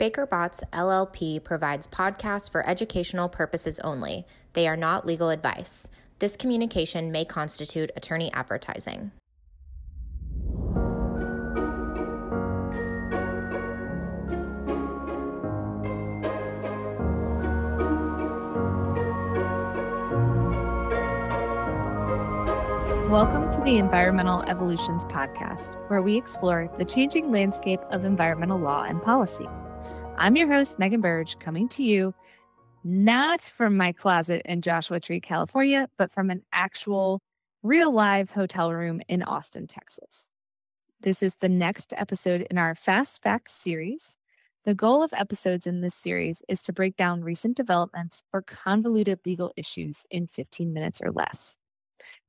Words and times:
Baker 0.00 0.24
Botts 0.24 0.64
LLP 0.72 1.44
provides 1.44 1.86
podcasts 1.86 2.50
for 2.50 2.66
educational 2.66 3.28
purposes 3.28 3.78
only. 3.80 4.26
They 4.54 4.66
are 4.66 4.74
not 4.74 5.04
legal 5.04 5.28
advice. 5.28 5.88
This 6.20 6.38
communication 6.38 7.12
may 7.12 7.26
constitute 7.26 7.90
attorney 7.94 8.32
advertising. 8.32 9.10
Welcome 23.10 23.50
to 23.50 23.60
the 23.62 23.76
Environmental 23.76 24.42
Evolutions 24.48 25.04
Podcast, 25.04 25.74
where 25.90 26.00
we 26.00 26.16
explore 26.16 26.70
the 26.78 26.86
changing 26.86 27.30
landscape 27.30 27.80
of 27.90 28.06
environmental 28.06 28.58
law 28.58 28.84
and 28.84 29.02
policy. 29.02 29.46
I'm 30.16 30.36
your 30.36 30.48
host, 30.48 30.78
Megan 30.78 31.00
Berge, 31.00 31.38
coming 31.38 31.68
to 31.68 31.82
you 31.82 32.14
not 32.84 33.40
from 33.40 33.76
my 33.76 33.92
closet 33.92 34.42
in 34.44 34.62
Joshua 34.62 35.00
Tree, 35.00 35.20
California, 35.20 35.88
but 35.98 36.10
from 36.10 36.30
an 36.30 36.42
actual 36.52 37.20
real 37.62 37.92
live 37.92 38.30
hotel 38.30 38.72
room 38.72 39.00
in 39.08 39.22
Austin, 39.22 39.66
Texas. 39.66 40.28
This 41.00 41.22
is 41.22 41.36
the 41.36 41.48
next 41.48 41.92
episode 41.96 42.46
in 42.50 42.58
our 42.58 42.74
Fast 42.74 43.22
Facts 43.22 43.52
series. 43.52 44.18
The 44.64 44.74
goal 44.74 45.02
of 45.02 45.12
episodes 45.14 45.66
in 45.66 45.80
this 45.80 45.94
series 45.94 46.42
is 46.48 46.62
to 46.62 46.72
break 46.72 46.96
down 46.96 47.22
recent 47.22 47.56
developments 47.56 48.22
or 48.32 48.42
convoluted 48.42 49.20
legal 49.24 49.52
issues 49.56 50.06
in 50.10 50.26
15 50.26 50.72
minutes 50.72 51.00
or 51.02 51.12
less. 51.12 51.56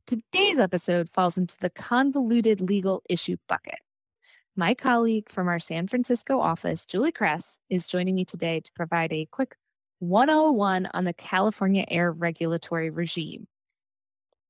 Today's 0.07 0.59
episode 0.59 1.09
falls 1.09 1.37
into 1.37 1.57
the 1.57 1.69
convoluted 1.69 2.61
legal 2.61 3.01
issue 3.09 3.37
bucket. 3.47 3.79
My 4.57 4.73
colleague 4.73 5.29
from 5.29 5.47
our 5.47 5.59
San 5.59 5.87
Francisco 5.87 6.41
office, 6.41 6.85
Julie 6.85 7.13
Kress, 7.13 7.57
is 7.69 7.87
joining 7.87 8.15
me 8.15 8.25
today 8.25 8.59
to 8.59 8.71
provide 8.73 9.13
a 9.13 9.25
quick 9.31 9.55
101 9.99 10.89
on 10.93 11.05
the 11.05 11.13
California 11.13 11.85
air 11.87 12.11
regulatory 12.11 12.89
regime. 12.89 13.47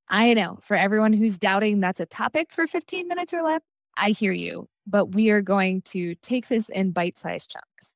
I 0.10 0.34
know 0.34 0.58
for 0.62 0.76
everyone 0.76 1.14
who's 1.14 1.38
doubting 1.38 1.82
that's 1.82 2.00
a 2.00 2.08
topic 2.08 2.52
for 2.52 2.66
15 2.66 3.08
minutes 3.08 3.32
or 3.32 3.44
less, 3.44 3.62
I 3.96 4.10
hear 4.10 4.32
you, 4.32 4.68
but 4.88 5.14
we 5.14 5.30
are 5.30 5.44
going 5.44 5.84
to 5.84 6.16
take 6.16 6.48
this 6.48 6.68
in 6.70 6.92
bite 6.94 7.20
sized 7.20 7.52
chunks. 7.52 7.96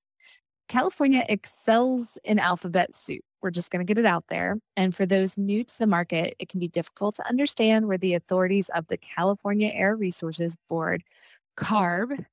California 0.69 1.25
excels 1.27 2.19
in 2.23 2.37
alphabet 2.37 2.93
soup. 2.93 3.23
We're 3.41 3.49
just 3.49 3.71
going 3.71 3.85
to 3.85 3.91
get 3.91 3.99
it 3.99 4.05
out 4.05 4.25
there. 4.27 4.57
And 4.77 4.93
for 4.93 5.07
those 5.07 5.39
new 5.39 5.63
to 5.63 5.79
the 5.79 5.87
market, 5.87 6.35
it 6.37 6.49
can 6.49 6.59
be 6.59 6.67
difficult 6.67 7.15
to 7.15 7.27
understand 7.27 7.87
where 7.87 7.97
the 7.97 8.13
authorities 8.13 8.69
of 8.75 8.87
the 8.87 8.97
California 8.97 9.71
Air 9.73 9.95
Resources 9.95 10.55
Board 10.69 11.01
CARB, 11.57 12.25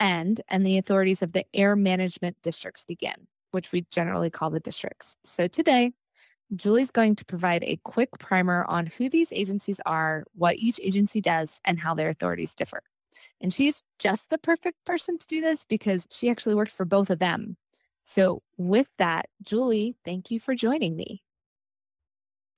and 0.00 0.40
and 0.48 0.66
the 0.66 0.78
authorities 0.78 1.22
of 1.22 1.32
the 1.32 1.44
air 1.54 1.76
management 1.76 2.36
districts 2.42 2.84
begin, 2.84 3.26
which 3.52 3.72
we 3.72 3.86
generally 3.90 4.30
call 4.30 4.50
the 4.50 4.60
districts. 4.60 5.16
So 5.24 5.48
today, 5.48 5.92
Julie's 6.54 6.90
going 6.90 7.16
to 7.16 7.24
provide 7.24 7.64
a 7.64 7.80
quick 7.84 8.10
primer 8.18 8.64
on 8.68 8.86
who 8.86 9.08
these 9.08 9.32
agencies 9.32 9.80
are, 9.86 10.24
what 10.34 10.56
each 10.56 10.78
agency 10.82 11.20
does, 11.20 11.60
and 11.64 11.80
how 11.80 11.94
their 11.94 12.08
authorities 12.08 12.54
differ. 12.54 12.82
And 13.40 13.52
she's 13.52 13.82
just 13.98 14.30
the 14.30 14.38
perfect 14.38 14.84
person 14.84 15.18
to 15.18 15.26
do 15.26 15.40
this 15.40 15.64
because 15.64 16.06
she 16.10 16.28
actually 16.28 16.54
worked 16.54 16.72
for 16.72 16.84
both 16.84 17.10
of 17.10 17.18
them. 17.18 17.56
So, 18.02 18.42
with 18.58 18.90
that, 18.98 19.26
Julie, 19.42 19.96
thank 20.04 20.30
you 20.30 20.38
for 20.38 20.54
joining 20.54 20.94
me. 20.96 21.22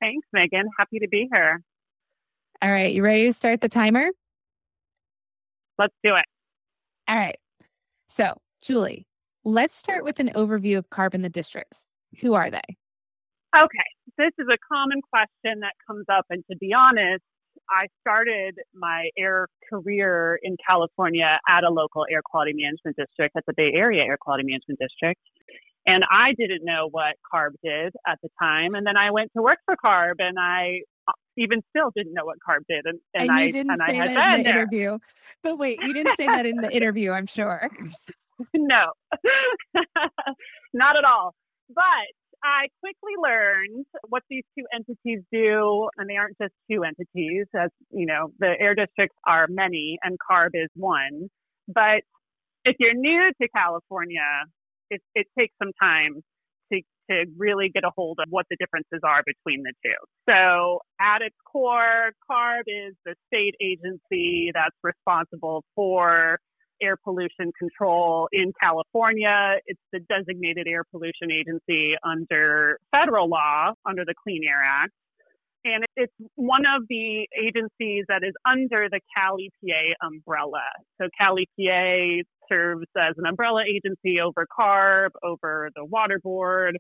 Thanks, 0.01 0.27
Megan. 0.33 0.69
Happy 0.77 0.98
to 0.98 1.08
be 1.08 1.28
here. 1.33 1.62
All 2.62 2.70
right, 2.70 2.92
you 2.92 3.03
ready 3.05 3.27
to 3.27 3.33
start 3.33 3.61
the 3.61 3.69
timer? 3.69 4.11
Let's 5.79 5.95
do 6.03 6.15
it. 6.15 6.25
All 7.09 7.17
right. 7.17 7.37
So, 8.07 8.39
Julie, 8.63 9.07
let's 9.45 9.75
start 9.75 10.05
with 10.05 10.21
an 10.21 10.31
overview 10.31 10.79
of 10.79 10.91
CARB 10.91 11.15
in 11.15 11.23
the 11.23 11.29
districts. 11.29 11.87
Who 12.21 12.35
are 12.35 12.51
they? 12.51 12.63
Okay. 13.57 13.89
This 14.19 14.33
is 14.39 14.47
a 14.53 14.59
common 14.73 15.01
question 15.03 15.61
that 15.61 15.73
comes 15.87 16.07
up. 16.11 16.25
And 16.31 16.43
to 16.51 16.57
be 16.57 16.73
honest, 16.73 17.23
I 17.71 17.86
started 18.01 18.57
my 18.75 19.09
air 19.19 19.48
career 19.70 20.39
in 20.42 20.57
California 20.67 21.39
at 21.48 21.65
a 21.65 21.70
local 21.70 22.07
air 22.11 22.23
quality 22.25 22.53
management 22.55 22.97
district 22.97 23.36
at 23.36 23.45
the 23.47 23.55
Bay 23.57 23.73
Area 23.75 24.03
Air 24.05 24.19
Quality 24.20 24.45
Management 24.45 24.79
District. 24.79 25.20
And 25.86 26.05
I 26.11 26.35
didn't 26.36 26.64
know 26.64 26.89
what 26.91 27.14
CARB 27.33 27.52
did 27.63 27.95
at 28.07 28.19
the 28.23 28.29
time. 28.42 28.74
And 28.74 28.86
then 28.86 28.97
I 28.97 29.11
went 29.13 29.30
to 29.36 29.42
work 29.42 29.58
for 29.64 29.77
CARB 29.83 30.17
and 30.19 30.36
I 30.39 30.80
uh, 31.07 31.13
even 31.36 31.63
still 31.70 31.92
didn't 31.95 32.13
know 32.13 32.24
what 32.24 32.39
CARB 32.47 32.64
did. 32.69 32.85
And, 32.86 32.98
and, 33.14 33.30
and 33.30 33.39
you 33.39 33.45
I, 33.45 33.48
didn't 33.48 33.70
and 33.70 33.80
say 33.86 33.98
that 33.98 34.08
in 34.08 34.14
the 34.14 34.42
there. 34.42 34.58
interview. 34.58 34.98
But 35.42 35.58
wait, 35.58 35.80
you 35.80 35.95
didn't 35.95 36.17
say 36.17 36.27
that 36.27 36.45
in 36.45 36.57
the 36.57 36.70
interview, 36.77 37.13
I'm 37.13 37.27
sure. 37.27 37.70
no, 38.55 38.92
not 40.74 40.97
at 40.97 41.05
all. 41.05 41.35
But 41.73 41.83
I 42.42 42.68
quickly 42.80 43.14
learned 43.23 43.86
what 44.08 44.23
these 44.29 44.45
two 44.58 44.64
entities 44.74 45.20
do, 45.33 45.89
and 45.97 46.08
they 46.08 46.17
aren't 46.17 46.36
just 46.41 46.53
two 46.70 46.85
entities. 46.85 47.47
As 47.58 47.70
you 47.91 48.07
know, 48.07 48.30
the 48.39 48.55
air 48.61 48.74
districts 48.74 49.17
are 49.27 49.47
many, 49.48 49.98
and 50.03 50.18
CARB 50.30 50.51
is 50.55 50.68
one. 50.74 51.29
But 51.67 52.03
if 52.64 52.77
you're 52.79 52.95
new 52.95 53.30
to 53.41 53.48
California, 53.48 54.20
it, 54.91 55.01
it 55.14 55.27
takes 55.39 55.55
some 55.63 55.73
time 55.80 56.23
to, 56.73 56.80
to 57.11 57.24
really 57.36 57.70
get 57.73 57.85
a 57.85 57.91
hold 57.97 58.19
of 58.20 58.27
what 58.30 58.47
the 58.51 58.57
differences 58.58 59.01
are 59.05 59.23
between 59.24 59.63
the 59.63 59.73
two. 59.85 59.97
So 60.29 60.80
at 61.01 61.23
its 61.23 61.36
core, 61.51 62.13
CARB 62.30 62.64
is 62.67 62.95
the 63.05 63.14
state 63.29 63.55
agency 63.61 64.51
that's 64.55 64.77
responsible 64.83 65.64
for 65.74 66.39
air 66.83 66.97
pollution 67.02 67.52
control 67.58 68.29
in 68.33 68.52
California. 68.61 69.57
It's 69.67 69.80
the 69.92 70.01
designated 70.01 70.67
air 70.69 70.85
pollution 70.91 71.30
agency 71.33 71.95
under 72.05 72.79
federal 72.92 73.29
law, 73.29 73.73
under 73.86 74.05
the 74.05 74.14
Clean 74.23 74.42
Air 74.47 74.63
Act. 74.63 74.92
And 75.64 75.85
it's 75.97 76.13
one 76.36 76.63
of 76.63 76.86
the 76.89 77.27
agencies 77.36 78.05
that 78.08 78.23
is 78.23 78.35
under 78.48 78.89
the 78.89 79.01
Cal 79.17 79.36
EPA 79.36 79.95
umbrella. 80.01 80.63
So 81.01 81.08
Cal 81.18 81.36
EPA 81.36 82.23
serves 82.48 82.86
as 82.96 83.14
an 83.17 83.27
umbrella 83.27 83.62
agency 83.62 84.20
over 84.20 84.46
CARB, 84.46 85.11
over 85.23 85.70
the 85.74 85.84
Water 85.84 86.20
Board, 86.23 86.79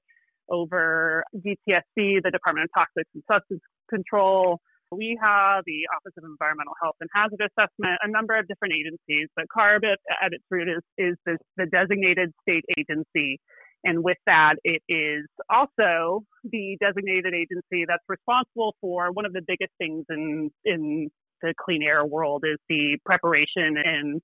over 0.48 1.24
DTSC, 1.34 2.22
the 2.22 2.30
Department 2.32 2.68
of 2.68 2.82
Toxics 2.82 3.10
and 3.14 3.22
Substance 3.30 3.62
Control. 3.90 4.60
We 4.92 5.18
have 5.20 5.64
the 5.66 5.88
Office 5.96 6.14
of 6.16 6.24
Environmental 6.24 6.74
Health 6.80 6.94
and 7.00 7.10
Hazard 7.12 7.42
Assessment, 7.42 7.98
a 8.02 8.08
number 8.08 8.38
of 8.38 8.46
different 8.46 8.74
agencies, 8.74 9.28
but 9.34 9.46
CARB 9.48 9.84
at, 9.84 9.98
at 10.22 10.32
its 10.32 10.44
root 10.50 10.68
is, 10.68 10.82
is 10.96 11.16
this, 11.26 11.38
the 11.56 11.66
designated 11.66 12.32
state 12.42 12.64
agency. 12.78 13.40
And 13.84 14.02
with 14.02 14.18
that, 14.26 14.54
it 14.64 14.82
is 14.88 15.26
also 15.50 16.24
the 16.44 16.76
designated 16.80 17.34
agency 17.34 17.84
that's 17.86 18.02
responsible 18.08 18.74
for 18.80 19.10
one 19.12 19.26
of 19.26 19.32
the 19.32 19.42
biggest 19.46 19.72
things 19.78 20.04
in, 20.08 20.50
in 20.64 21.10
the 21.42 21.54
clean 21.60 21.82
air 21.82 22.04
world 22.04 22.44
is 22.46 22.58
the 22.68 22.98
preparation 23.04 23.76
and 23.76 24.20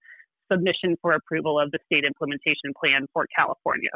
submission 0.53 0.97
for 1.01 1.13
approval 1.13 1.59
of 1.59 1.71
the 1.71 1.79
state 1.87 2.05
implementation 2.05 2.73
plan 2.79 3.07
for 3.13 3.27
California. 3.35 3.91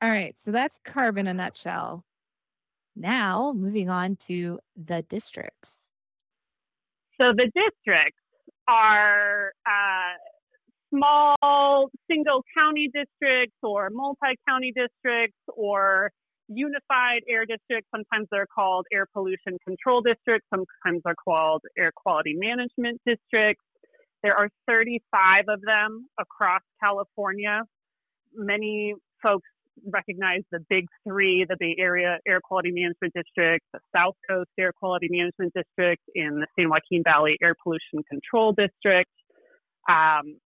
All 0.00 0.10
right, 0.10 0.34
so 0.38 0.50
that's 0.50 0.80
CARB 0.84 1.18
in 1.18 1.26
a 1.26 1.34
nutshell. 1.34 2.04
Now, 2.96 3.52
moving 3.54 3.88
on 3.88 4.16
to 4.26 4.58
the 4.76 5.02
districts. 5.02 5.92
So 7.20 7.32
the 7.36 7.50
districts 7.54 8.18
are 8.68 9.52
uh, 9.66 10.16
small 10.92 11.90
single 12.10 12.42
county 12.56 12.90
districts 12.92 13.56
or 13.62 13.90
multi 13.90 14.36
county 14.48 14.72
districts 14.74 15.38
or 15.48 16.10
unified 16.48 17.22
air 17.28 17.46
districts. 17.46 17.88
Sometimes 17.94 18.28
they're 18.30 18.46
called 18.52 18.86
air 18.92 19.06
pollution 19.12 19.56
control 19.64 20.02
districts, 20.02 20.46
sometimes 20.50 21.02
they're 21.04 21.14
called 21.14 21.62
air 21.78 21.92
quality 21.94 22.34
management 22.34 23.00
districts. 23.06 23.64
There 24.22 24.36
are 24.36 24.48
35 24.66 25.44
of 25.48 25.60
them 25.62 26.06
across 26.18 26.62
California. 26.82 27.62
Many 28.34 28.94
folks 29.22 29.48
recognize 29.90 30.42
the 30.50 30.60
big 30.68 30.86
three 31.06 31.44
the 31.48 31.56
Bay 31.58 31.76
Area 31.78 32.18
Air 32.26 32.40
Quality 32.40 32.70
Management 32.72 33.14
District, 33.14 33.64
the 33.72 33.80
South 33.94 34.14
Coast 34.28 34.50
Air 34.58 34.72
Quality 34.72 35.08
Management 35.10 35.52
District, 35.54 36.02
and 36.14 36.42
the 36.42 36.46
San 36.58 36.68
Joaquin 36.70 37.02
Valley 37.04 37.36
Air 37.42 37.54
Pollution 37.62 38.02
Control 38.08 38.52
District. 38.52 39.10
Um, 39.88 40.38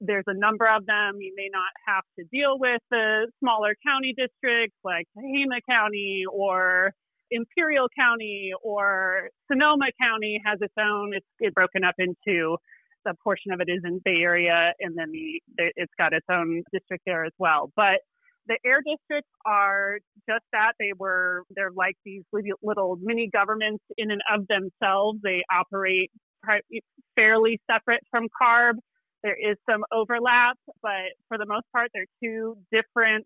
there's 0.00 0.24
a 0.26 0.34
number 0.34 0.66
of 0.66 0.84
them. 0.86 1.20
You 1.20 1.32
may 1.36 1.48
not 1.52 1.70
have 1.86 2.04
to 2.18 2.24
deal 2.32 2.58
with 2.58 2.80
the 2.90 3.30
smaller 3.40 3.74
county 3.86 4.14
districts 4.16 4.76
like 4.84 5.06
Tehama 5.16 5.60
County 5.68 6.24
or 6.30 6.92
Imperial 7.30 7.88
County 7.96 8.52
or 8.62 9.30
Sonoma 9.50 9.86
County 10.00 10.40
has 10.44 10.58
its 10.60 10.74
own. 10.78 11.12
It's, 11.14 11.26
it's 11.40 11.54
broken 11.54 11.84
up 11.84 11.94
into 11.98 12.56
a 13.06 13.14
portion 13.22 13.52
of 13.52 13.60
it 13.60 13.68
is 13.68 13.82
in 13.84 14.00
Bay 14.04 14.18
Area, 14.22 14.72
and 14.80 14.96
then 14.96 15.10
the, 15.10 15.42
the, 15.56 15.72
it's 15.76 15.92
got 15.98 16.12
its 16.12 16.26
own 16.30 16.62
district 16.72 17.04
there 17.06 17.24
as 17.24 17.32
well. 17.38 17.70
But 17.76 18.00
the 18.46 18.58
air 18.64 18.80
districts 18.84 19.30
are 19.46 19.98
just 20.28 20.44
that. 20.52 20.72
They 20.78 20.92
were 20.96 21.44
they're 21.54 21.70
like 21.74 21.96
these 22.04 22.22
little 22.62 22.98
mini 23.00 23.30
governments 23.32 23.82
in 23.96 24.10
and 24.10 24.20
of 24.32 24.46
themselves. 24.48 25.20
They 25.22 25.42
operate 25.52 26.10
fairly 27.16 27.60
separate 27.70 28.02
from 28.10 28.28
CARB. 28.40 28.76
There 29.22 29.36
is 29.36 29.56
some 29.68 29.84
overlap, 29.90 30.58
but 30.82 31.16
for 31.28 31.38
the 31.38 31.46
most 31.46 31.64
part, 31.72 31.90
they're 31.94 32.04
two 32.22 32.56
different 32.70 33.24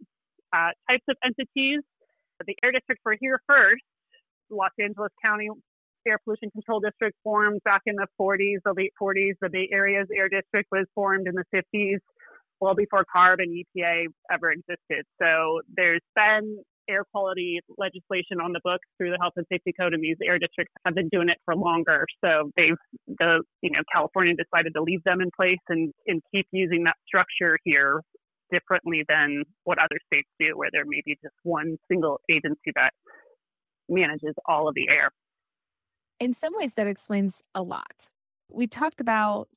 uh, 0.53 0.71
types 0.89 1.05
of 1.09 1.17
entities. 1.25 1.81
The 2.47 2.55
air 2.63 2.71
districts 2.71 3.03
were 3.05 3.17
here 3.21 3.41
first. 3.49 3.83
Los 4.51 4.71
Angeles 4.81 5.11
County 5.23 5.49
Air 6.09 6.19
Pollution 6.25 6.51
Control 6.51 6.81
District 6.81 7.17
formed 7.23 7.61
back 7.65 7.83
in 7.87 7.95
the 7.97 8.07
40s, 8.21 8.59
the 8.65 8.73
late 8.77 8.93
40s. 9.01 9.35
The 9.41 9.51
Bay 9.51 9.69
Area's 9.73 10.09
air 10.17 10.29
district 10.29 10.69
was 10.73 10.87
formed 10.95 11.27
in 11.29 11.35
the 11.35 11.45
50s, 11.55 11.99
well 12.61 12.75
before 12.75 13.05
CARB 13.15 13.39
and 13.41 13.53
EPA 13.53 14.07
ever 14.33 14.53
existed. 14.53 15.05
So 15.21 15.61
there's 15.77 16.03
been 16.15 16.59
air 16.89 17.05
quality 17.13 17.61
legislation 17.77 18.41
on 18.43 18.53
the 18.53 18.61
books 18.65 18.87
through 18.97 19.11
the 19.11 19.19
health 19.21 19.35
and 19.37 19.47
safety 19.53 19.73
code 19.79 19.93
and 19.93 20.03
these 20.03 20.17
air 20.25 20.39
districts 20.39 20.73
have 20.85 20.95
been 20.95 21.09
doing 21.11 21.29
it 21.29 21.37
for 21.45 21.55
longer 21.55 22.07
so 22.25 22.51
they've 22.57 22.81
the 23.19 23.43
you 23.61 23.71
know 23.71 23.81
california 23.93 24.35
decided 24.35 24.73
to 24.75 24.83
leave 24.83 25.03
them 25.05 25.21
in 25.21 25.29
place 25.37 25.61
and 25.69 25.93
and 26.07 26.23
keep 26.35 26.47
using 26.51 26.85
that 26.85 26.97
structure 27.07 27.59
here 27.65 28.01
differently 28.51 29.05
than 29.07 29.43
what 29.65 29.79
other 29.79 29.99
states 30.07 30.29
do 30.41 30.57
where 30.57 30.71
there 30.73 30.85
may 30.87 31.03
be 31.05 31.15
just 31.23 31.35
one 31.43 31.77
single 31.91 32.19
agency 32.31 32.73
that 32.75 32.93
manages 33.91 34.35
all 34.47 34.67
of 34.67 34.75
the 34.75 34.89
air 34.89 35.11
in 36.21 36.33
some 36.33 36.55
ways 36.57 36.75
that 36.75 36.87
explains 36.87 37.43
a 37.55 37.63
lot. 37.63 38.11
We 38.51 38.67
talked 38.67 39.01
about 39.01 39.49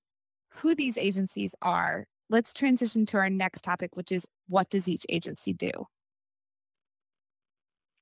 who 0.56 0.76
these 0.76 0.98
agencies 0.98 1.56
are. 1.62 2.08
Let's 2.30 2.54
transition 2.54 3.06
to 3.08 3.18
our 3.18 3.30
next 3.30 3.62
topic 3.62 3.96
which 3.96 4.12
is 4.12 4.26
what 4.48 4.70
does 4.70 4.88
each 4.88 5.06
agency 5.10 5.54
do? 5.54 5.72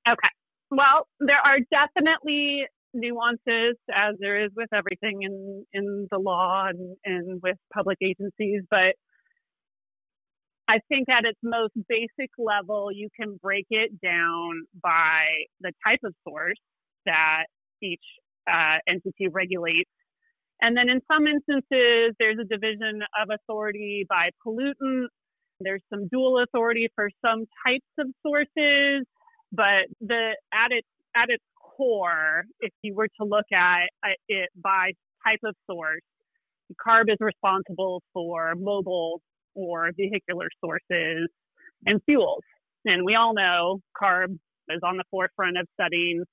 Okay. 0.08 0.30
Well, 0.72 1.08
there 1.20 1.40
are 1.44 1.60
definitely 1.72 2.66
nuances, 2.94 3.76
as 3.94 4.16
there 4.20 4.44
is 4.44 4.52
with 4.56 4.70
everything 4.74 5.22
in, 5.22 5.66
in 5.74 6.08
the 6.10 6.18
law 6.18 6.68
and, 6.68 6.96
and 7.06 7.42
with 7.42 7.58
public 7.74 7.98
agencies, 8.02 8.64
but 8.70 8.96
I 10.68 10.80
think 10.88 11.10
at 11.10 11.26
its 11.26 11.40
most 11.42 11.74
basic 11.88 12.30
level, 12.38 12.92
you 12.92 13.10
can 13.20 13.40
break 13.42 13.66
it 13.72 14.00
down 14.02 14.66
by 14.82 15.26
the 15.62 15.72
type 15.86 16.00
of 16.04 16.14
source 16.28 16.60
that 17.08 17.46
each 17.82 18.04
uh, 18.52 18.78
entity 18.88 19.28
regulates. 19.28 19.90
And 20.62 20.76
then 20.76 20.90
in 20.90 21.02
some 21.12 21.26
instances, 21.28 22.16
there's 22.20 22.38
a 22.40 22.44
division 22.44 23.02
of 23.22 23.30
authority 23.32 24.06
by 24.10 24.30
pollutant. 24.46 25.08
There's 25.62 25.82
some 25.94 26.08
dual 26.10 26.44
authority 26.44 26.90
for 26.96 27.10
some 27.26 27.46
types 27.66 27.88
of 27.98 28.08
sources. 28.26 29.06
But 29.52 29.88
the 30.02 30.36
at 30.54 30.72
its 30.72 30.88
at 31.16 31.30
its 31.30 31.44
core, 31.60 32.44
if 32.60 32.72
you 32.82 32.94
were 32.94 33.08
to 33.20 33.26
look 33.26 33.46
at 33.54 33.88
it 34.28 34.50
by 34.62 34.92
type 35.26 35.40
of 35.44 35.56
source, 35.70 36.02
CARB 36.86 37.10
is 37.10 37.18
responsible 37.20 38.04
for 38.14 38.54
mobile 38.56 39.22
or 39.56 39.92
vehicular 39.98 40.50
sources 40.64 41.30
and 41.86 42.02
fuels. 42.06 42.44
And 42.86 43.04
we 43.06 43.16
all 43.16 43.34
know 43.34 43.80
CARB 44.00 44.38
is 44.70 44.82
on 44.84 44.98
the 44.98 45.04
forefront 45.10 45.58
of 45.58 45.68
setting 45.80 46.24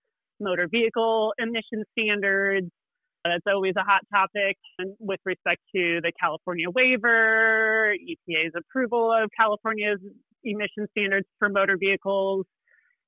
motor 0.40 0.68
vehicle 0.70 1.32
emission 1.38 1.84
standards. 1.92 2.68
That's 3.24 3.42
always 3.52 3.74
a 3.76 3.82
hot 3.82 4.02
topic 4.14 4.56
and 4.78 4.94
with 5.00 5.18
respect 5.24 5.60
to 5.74 6.00
the 6.00 6.12
California 6.20 6.70
waiver, 6.70 7.92
EPA's 7.92 8.52
approval 8.56 9.12
of 9.12 9.30
California's 9.36 9.98
emission 10.44 10.86
standards 10.92 11.26
for 11.38 11.48
motor 11.48 11.76
vehicles 11.76 12.46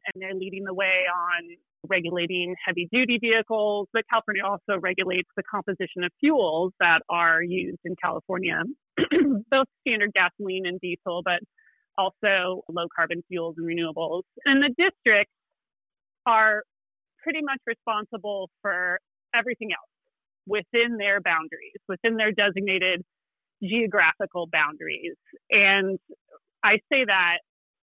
and 0.06 0.22
they're 0.22 0.34
leading 0.34 0.64
the 0.64 0.74
way 0.74 1.04
on 1.12 1.56
regulating 1.88 2.54
heavy 2.64 2.88
duty 2.92 3.18
vehicles, 3.20 3.88
but 3.92 4.02
California 4.10 4.42
also 4.44 4.80
regulates 4.80 5.28
the 5.36 5.42
composition 5.50 6.04
of 6.04 6.10
fuels 6.20 6.72
that 6.80 7.00
are 7.08 7.42
used 7.42 7.78
in 7.84 7.94
California, 8.02 8.62
both 9.50 9.66
standard 9.86 10.12
gasoline 10.12 10.66
and 10.66 10.80
diesel, 10.80 11.22
but 11.24 11.40
also 11.96 12.62
low 12.68 12.86
carbon 12.94 13.22
fuels 13.28 13.54
and 13.58 13.66
renewables. 13.66 14.22
And 14.44 14.62
the 14.62 14.70
districts 14.76 15.32
are 16.26 16.62
pretty 17.22 17.40
much 17.42 17.60
responsible 17.66 18.50
for 18.62 18.98
everything 19.34 19.70
else 19.72 19.90
within 20.46 20.96
their 20.96 21.20
boundaries, 21.20 21.80
within 21.88 22.16
their 22.16 22.32
designated 22.32 23.04
geographical 23.62 24.48
boundaries. 24.50 25.14
And 25.50 25.98
I 26.64 26.78
say 26.90 27.04
that 27.04 27.38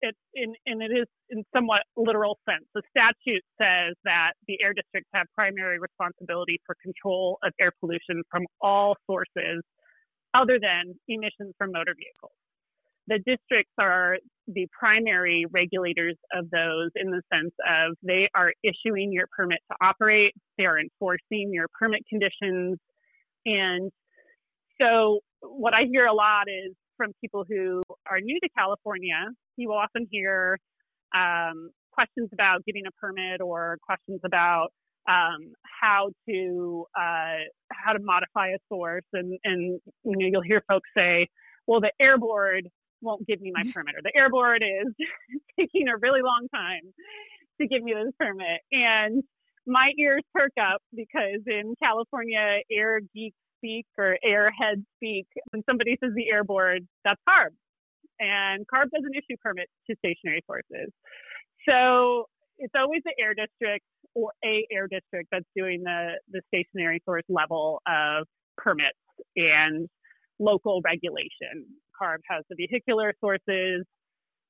it, 0.01 0.15
in, 0.33 0.53
and 0.65 0.81
it 0.81 0.91
is 0.91 1.07
in 1.29 1.43
somewhat 1.55 1.81
literal 1.97 2.37
sense. 2.47 2.65
The 2.73 2.83
statute 2.89 3.43
says 3.59 3.95
that 4.03 4.33
the 4.47 4.57
air 4.61 4.73
districts 4.73 5.09
have 5.13 5.27
primary 5.33 5.79
responsibility 5.79 6.59
for 6.65 6.75
control 6.81 7.37
of 7.43 7.53
air 7.59 7.71
pollution 7.79 8.21
from 8.29 8.45
all 8.61 8.95
sources 9.07 9.63
other 10.33 10.59
than 10.59 10.93
emissions 11.07 11.53
from 11.57 11.71
motor 11.71 11.95
vehicles. 11.97 12.35
The 13.07 13.19
districts 13.19 13.73
are 13.79 14.17
the 14.47 14.67
primary 14.77 15.45
regulators 15.51 16.15
of 16.33 16.49
those 16.49 16.89
in 16.95 17.11
the 17.11 17.21
sense 17.33 17.53
of 17.67 17.95
they 18.03 18.29
are 18.35 18.51
issuing 18.63 19.11
your 19.11 19.27
permit 19.35 19.59
to 19.71 19.77
operate, 19.81 20.33
they 20.57 20.65
are 20.65 20.79
enforcing 20.79 21.51
your 21.53 21.67
permit 21.79 22.01
conditions. 22.09 22.77
And 23.45 23.91
so, 24.81 25.19
what 25.41 25.73
I 25.73 25.83
hear 25.91 26.05
a 26.05 26.13
lot 26.13 26.45
is 26.47 26.73
from 26.97 27.11
people 27.21 27.45
who 27.47 27.83
are 28.09 28.19
new 28.19 28.39
to 28.39 28.49
California 28.57 29.31
you 29.57 29.69
will 29.69 29.77
often 29.77 30.07
hear 30.11 30.57
um, 31.15 31.69
questions 31.91 32.29
about 32.33 32.65
getting 32.65 32.83
a 32.87 32.91
permit 32.91 33.41
or 33.41 33.77
questions 33.85 34.19
about 34.25 34.69
um, 35.07 35.53
how 35.81 36.09
to 36.27 36.85
uh, 36.97 37.45
how 37.71 37.93
to 37.93 37.99
modify 38.01 38.49
a 38.49 38.57
source, 38.69 39.03
and 39.13 39.37
and 39.43 39.79
you 40.03 40.17
know 40.17 40.27
you'll 40.27 40.41
hear 40.41 40.63
folks 40.67 40.89
say, 40.97 41.27
well, 41.67 41.79
the 41.79 41.91
air 41.99 42.17
board 42.17 42.67
won't 43.05 43.25
give 43.27 43.39
me 43.39 43.51
my 43.53 43.63
permit, 43.73 43.95
or 43.95 44.01
the 44.03 44.15
air 44.15 44.29
board 44.29 44.63
is 44.63 44.93
taking 45.59 45.87
a 45.87 45.97
really 45.97 46.21
long 46.21 46.47
time 46.53 46.81
to 47.61 47.67
give 47.67 47.83
me 47.83 47.93
this 47.93 48.13
permit, 48.19 48.61
and 48.71 49.23
my 49.67 49.91
ears 49.97 50.23
perk 50.33 50.51
up 50.61 50.81
because 50.93 51.41
in 51.47 51.73
California, 51.81 52.59
air 52.71 52.99
geek 53.13 53.33
speak 53.57 53.85
or 53.97 54.17
airhead 54.23 54.83
speak, 54.97 55.27
when 55.51 55.63
somebody 55.69 55.97
says 56.03 56.11
the 56.15 56.29
air 56.29 56.43
board, 56.43 56.85
that's 57.03 57.21
CARB 57.27 57.53
and 58.19 58.65
CARB 58.67 58.89
doesn't 58.91 59.15
issue 59.15 59.37
permits 59.41 59.71
to 59.89 59.95
stationary 59.97 60.43
sources. 60.45 60.91
So 61.67 62.25
it's 62.57 62.73
always 62.77 63.01
the 63.03 63.13
air 63.19 63.33
district 63.33 63.85
or 64.13 64.31
a 64.43 64.65
air 64.71 64.87
district 64.87 65.29
that's 65.31 65.45
doing 65.55 65.83
the, 65.83 66.13
the 66.31 66.41
stationary 66.47 67.01
source 67.05 67.25
level 67.27 67.81
of 67.87 68.27
permits 68.57 68.97
and 69.35 69.87
local 70.39 70.81
regulation. 70.83 71.65
CARB 72.01 72.19
has 72.29 72.43
the 72.49 72.55
vehicular 72.55 73.13
sources, 73.19 73.85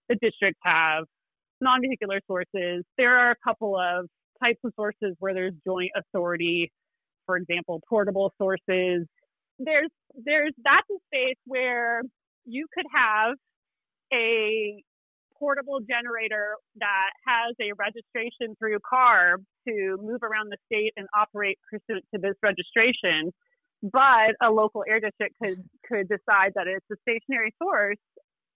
the 0.09 0.15
districts 0.21 0.59
have 0.63 1.06
non 1.62 1.81
vehicular 1.81 2.21
sources. 2.28 2.83
There 2.97 3.18
are 3.18 3.31
a 3.31 3.35
couple 3.44 3.78
of 3.78 4.07
types 4.44 4.59
of 4.64 4.73
sources 4.75 5.16
where 5.19 5.33
there's 5.33 5.54
joint 5.66 5.92
authority, 5.95 6.71
for 7.25 7.37
example, 7.37 7.81
portable 7.87 8.33
sources. 8.37 9.07
There's 9.59 9.90
there's 10.25 10.54
that's 10.64 10.87
a 10.90 10.99
space 11.07 11.37
where 11.45 12.02
you 12.45 12.68
could 12.73 12.85
have 12.94 13.35
a 14.14 14.83
portable 15.37 15.80
generator 15.80 16.56
that 16.78 17.09
has 17.25 17.56
a 17.59 17.73
registration 17.78 18.56
through 18.57 18.78
CARB 18.80 19.44
to 19.68 19.97
move 20.02 20.23
around 20.23 20.49
the 20.49 20.57
state 20.66 20.94
and 20.95 21.07
operate 21.18 21.57
pursuant 21.69 22.06
to 22.14 22.19
this 22.21 22.35
registration. 22.42 23.31
But 23.92 24.33
a 24.42 24.49
local 24.49 24.83
air 24.87 24.99
district 24.99 25.35
could 25.42 25.63
could 25.87 26.07
decide 26.07 26.54
that 26.56 26.65
it's 26.65 26.85
a 26.92 26.95
stationary 27.07 27.54
source 27.61 27.97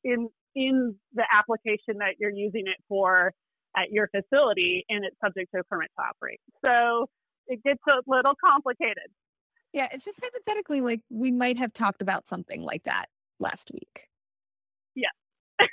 in 0.03 0.27
in 0.55 0.95
the 1.13 1.24
application 1.31 2.00
that 2.00 2.15
you're 2.19 2.33
using 2.33 2.63
it 2.65 2.77
for 2.88 3.31
at 3.77 3.91
your 3.91 4.09
facility, 4.09 4.86
and 4.89 5.05
it's 5.05 5.15
subject 5.24 5.51
to 5.53 5.59
a 5.59 5.63
permit 5.65 5.89
to 6.00 6.03
operate. 6.03 6.39
So 6.65 7.07
it 7.48 7.62
gets 7.63 7.81
a 7.88 8.01
little 8.07 8.33
complicated. 8.43 9.09
Yeah, 9.74 9.88
it's 9.91 10.03
just 10.03 10.19
hypothetically 10.21 10.81
like 10.81 11.01
we 11.09 11.31
might 11.31 11.57
have 11.57 11.74
talked 11.74 12.01
about 12.01 12.27
something 12.27 12.63
like 12.63 12.83
that 12.86 13.05
last 13.39 13.69
week. 13.71 14.07
Yeah. 14.95 15.13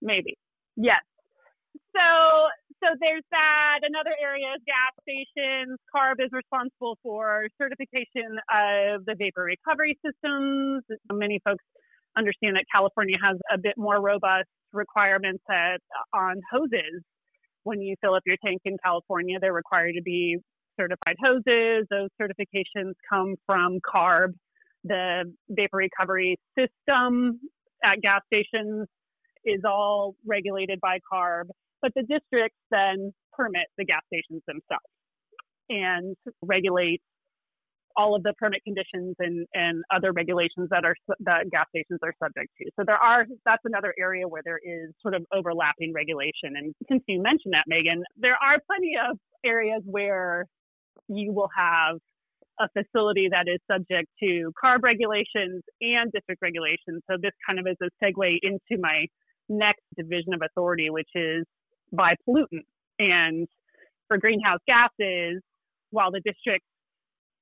Maybe. 0.00 0.38
Yes. 0.76 1.02
So 1.92 2.48
so 2.80 2.88
there's 3.00 3.24
that. 3.30 3.80
Another 3.82 4.14
area 4.22 4.46
is 4.56 4.62
gas 4.64 4.95
stations. 5.06 5.78
CARB 5.94 6.18
is 6.18 6.30
responsible 6.32 6.98
for 7.02 7.46
certification 7.60 8.38
of 8.50 9.04
the 9.06 9.14
vapor 9.16 9.44
recovery 9.44 9.96
systems. 10.04 10.82
Many 11.12 11.40
folks 11.44 11.64
understand 12.18 12.56
that 12.56 12.64
California 12.74 13.16
has 13.22 13.36
a 13.52 13.58
bit 13.58 13.74
more 13.76 14.00
robust 14.02 14.48
requirements 14.72 15.44
on 16.12 16.40
hoses. 16.50 17.02
When 17.62 17.80
you 17.80 17.94
fill 18.00 18.14
up 18.14 18.22
your 18.26 18.36
tank 18.44 18.62
in 18.64 18.76
California, 18.84 19.38
they're 19.40 19.52
required 19.52 19.94
to 19.96 20.02
be 20.02 20.38
certified 20.78 21.16
hoses. 21.22 21.86
Those 21.90 22.08
certifications 22.20 22.92
come 23.08 23.36
from 23.46 23.78
CARB. 23.80 24.34
The 24.84 25.32
vapor 25.48 25.78
recovery 25.78 26.38
system 26.58 27.40
at 27.84 28.00
gas 28.02 28.22
stations 28.26 28.86
is 29.44 29.60
all 29.64 30.16
regulated 30.26 30.80
by 30.80 30.98
CARB, 31.12 31.48
but 31.82 31.92
the 31.94 32.02
districts 32.02 32.58
then 32.70 33.12
permit 33.32 33.66
the 33.78 33.84
gas 33.84 34.02
stations 34.12 34.42
themselves 34.46 34.86
and 35.68 36.16
regulate 36.42 37.00
all 37.96 38.14
of 38.14 38.22
the 38.22 38.34
permit 38.38 38.62
conditions 38.64 39.16
and, 39.18 39.46
and 39.54 39.82
other 39.94 40.12
regulations 40.12 40.68
that 40.70 40.84
are 40.84 40.94
that 41.20 41.50
gas 41.50 41.66
stations 41.70 41.98
are 42.02 42.12
subject 42.22 42.50
to. 42.58 42.70
So 42.78 42.84
there 42.86 42.96
are 42.96 43.26
that's 43.44 43.62
another 43.64 43.94
area 43.98 44.28
where 44.28 44.42
there 44.44 44.60
is 44.62 44.90
sort 45.00 45.14
of 45.14 45.24
overlapping 45.32 45.92
regulation. 45.94 46.56
And 46.56 46.74
since 46.88 47.02
you 47.08 47.22
mentioned 47.22 47.54
that, 47.54 47.64
Megan, 47.66 48.02
there 48.16 48.34
are 48.34 48.58
plenty 48.66 48.94
of 49.10 49.18
areas 49.44 49.82
where 49.84 50.44
you 51.08 51.32
will 51.32 51.48
have 51.56 51.96
a 52.58 52.68
facility 52.70 53.28
that 53.30 53.46
is 53.48 53.60
subject 53.70 54.08
to 54.20 54.52
CARB 54.62 54.82
regulations 54.82 55.62
and 55.80 56.10
district 56.12 56.40
regulations. 56.42 57.02
So 57.10 57.16
this 57.20 57.32
kind 57.46 57.58
of 57.58 57.66
is 57.66 57.76
a 57.82 57.88
segue 58.02 58.38
into 58.42 58.80
my 58.80 59.06
next 59.48 59.82
division 59.96 60.34
of 60.34 60.40
authority, 60.42 60.90
which 60.90 61.08
is 61.14 61.44
by 61.92 62.14
pollutant. 62.26 62.64
And 62.98 63.46
for 64.08 64.18
greenhouse 64.18 64.60
gases, 64.66 65.42
while 65.90 66.10
the 66.10 66.20
district 66.20 66.64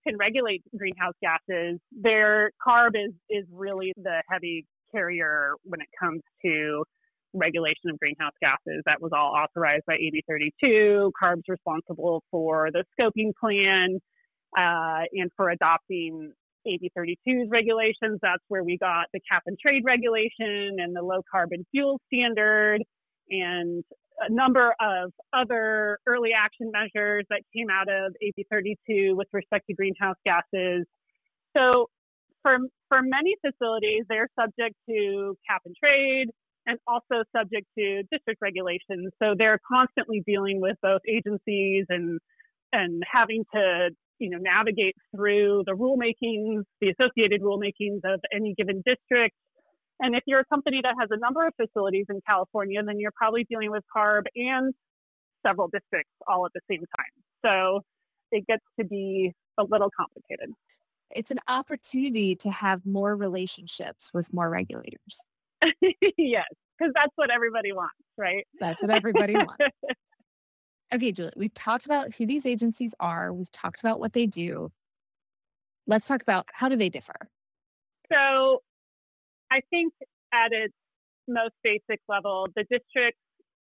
can 0.06 0.16
regulate 0.16 0.62
greenhouse 0.76 1.14
gases, 1.22 1.80
their 1.92 2.50
CARB 2.66 2.94
is, 2.94 3.12
is 3.30 3.44
really 3.50 3.92
the 3.96 4.22
heavy 4.28 4.66
carrier 4.92 5.54
when 5.64 5.80
it 5.80 5.88
comes 5.98 6.20
to 6.44 6.84
regulation 7.32 7.90
of 7.90 7.98
greenhouse 7.98 8.32
gases. 8.40 8.82
That 8.86 9.00
was 9.00 9.10
all 9.12 9.34
authorized 9.34 9.84
by 9.86 9.94
AB 9.94 10.22
32. 10.28 11.12
CARB's 11.20 11.48
responsible 11.48 12.22
for 12.30 12.70
the 12.72 12.84
scoping 12.98 13.32
plan 13.38 13.98
uh, 14.56 15.02
and 15.12 15.30
for 15.36 15.50
adopting 15.50 16.32
AB 16.66 16.90
32's 16.96 17.50
regulations. 17.50 18.18
That's 18.22 18.42
where 18.48 18.62
we 18.62 18.78
got 18.78 19.06
the 19.12 19.20
cap 19.30 19.42
and 19.46 19.58
trade 19.58 19.82
regulation 19.84 20.76
and 20.78 20.94
the 20.94 21.02
low 21.02 21.22
carbon 21.30 21.66
fuel 21.70 22.00
standard 22.12 22.82
and 23.30 23.84
a 24.20 24.32
number 24.32 24.74
of 24.80 25.12
other 25.32 25.98
early 26.06 26.30
action 26.36 26.70
measures 26.72 27.24
that 27.30 27.42
came 27.54 27.68
out 27.70 27.88
of 27.88 28.14
AB 28.22 28.46
32 28.50 29.14
with 29.16 29.28
respect 29.32 29.66
to 29.68 29.74
greenhouse 29.74 30.16
gases. 30.24 30.86
So 31.56 31.88
for, 32.42 32.58
for 32.88 33.00
many 33.02 33.34
facilities, 33.40 34.04
they're 34.08 34.28
subject 34.38 34.76
to 34.88 35.36
cap 35.48 35.62
and 35.64 35.74
trade 35.82 36.28
and 36.66 36.78
also 36.86 37.24
subject 37.36 37.66
to 37.78 38.02
district 38.10 38.40
regulations. 38.40 39.12
So 39.22 39.34
they're 39.36 39.60
constantly 39.70 40.22
dealing 40.26 40.60
with 40.60 40.76
both 40.82 41.00
agencies 41.08 41.86
and 41.88 42.18
and 42.72 43.02
having 43.10 43.44
to 43.54 43.90
you 44.18 44.30
know 44.30 44.38
navigate 44.40 44.96
through 45.14 45.64
the 45.66 45.72
rulemakings, 45.72 46.64
the 46.80 46.90
associated 46.90 47.42
rulemakings 47.42 48.00
of 48.04 48.20
any 48.34 48.54
given 48.56 48.82
district, 48.84 49.36
and 50.00 50.14
if 50.14 50.22
you're 50.26 50.40
a 50.40 50.44
company 50.46 50.80
that 50.82 50.94
has 50.98 51.08
a 51.10 51.18
number 51.18 51.46
of 51.46 51.54
facilities 51.56 52.06
in 52.08 52.20
California, 52.26 52.82
then 52.82 52.98
you're 52.98 53.12
probably 53.14 53.44
dealing 53.44 53.70
with 53.70 53.84
CARB 53.94 54.24
and 54.34 54.74
several 55.46 55.68
districts 55.68 56.12
all 56.26 56.46
at 56.46 56.52
the 56.54 56.60
same 56.70 56.80
time. 56.96 57.44
So 57.44 57.82
it 58.32 58.46
gets 58.46 58.64
to 58.78 58.84
be 58.84 59.32
a 59.58 59.62
little 59.62 59.90
complicated. 59.96 60.54
It's 61.10 61.30
an 61.30 61.38
opportunity 61.48 62.34
to 62.36 62.50
have 62.50 62.84
more 62.84 63.14
relationships 63.14 64.10
with 64.12 64.32
more 64.32 64.50
regulators. 64.50 65.24
yes, 66.18 66.44
because 66.78 66.92
that's 66.94 67.12
what 67.16 67.30
everybody 67.30 67.72
wants, 67.72 67.94
right? 68.18 68.46
That's 68.60 68.82
what 68.82 68.90
everybody 68.90 69.34
wants. 69.34 69.56
Okay, 70.92 71.10
Julie, 71.10 71.32
we've 71.36 71.54
talked 71.54 71.86
about 71.86 72.14
who 72.14 72.26
these 72.26 72.46
agencies 72.46 72.94
are, 73.00 73.32
we've 73.32 73.50
talked 73.50 73.80
about 73.80 73.98
what 73.98 74.12
they 74.12 74.26
do. 74.26 74.70
Let's 75.88 76.06
talk 76.06 76.22
about 76.22 76.46
how 76.52 76.68
do 76.68 76.76
they 76.76 76.88
differ? 76.88 77.16
So 78.12 78.62
I 79.54 79.60
think 79.70 79.92
at 80.32 80.50
its 80.50 80.74
most 81.28 81.54
basic 81.62 82.00
level, 82.08 82.48
the 82.56 82.64
districts, 82.64 83.20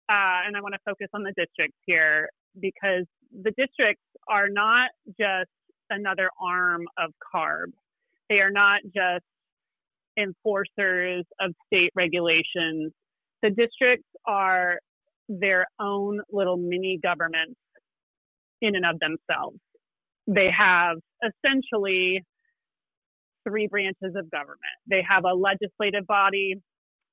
uh, 0.10 0.48
and 0.48 0.56
I 0.56 0.62
want 0.62 0.74
to 0.74 0.80
focus 0.86 1.08
on 1.14 1.24
the 1.24 1.34
districts 1.36 1.78
here 1.86 2.30
because 2.62 3.06
the 3.32 3.52
districts 3.58 4.04
are 4.30 4.48
not 4.48 4.90
just 5.20 5.50
another 5.90 6.30
arm 6.42 6.84
of 6.98 7.12
CARB. 7.34 7.74
They 8.30 8.36
are 8.36 8.52
not 8.52 8.80
just 8.86 9.26
enforcers 10.18 11.26
of 11.42 11.54
state 11.68 11.92
regulations. 11.94 12.94
The 13.44 13.50
districts 13.50 14.08
are 14.26 14.80
their 15.28 15.66
own 15.80 16.22
little 16.32 16.58
mini 16.58 17.00
governments 17.04 17.60
in 18.62 18.76
and 18.78 18.86
of 18.86 18.98
themselves. 19.00 19.58
They 20.28 20.50
have 20.58 20.98
essentially 21.22 22.24
three 23.48 23.68
branches 23.68 24.16
of 24.16 24.30
government. 24.32 24.60
They 24.88 25.04
have 25.08 25.24
a 25.26 25.34
legislative 25.34 26.06
body, 26.08 26.56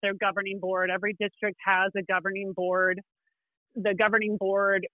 their 0.03 0.15
governing 0.15 0.61
board. 0.61 0.91
Every 0.91 1.15
district 1.19 1.59
has 1.65 1.91
a 1.97 2.03
governing 2.03 2.53
board. 2.55 3.01
The 3.75 3.95
governing 3.95 4.37
board, 4.39 4.87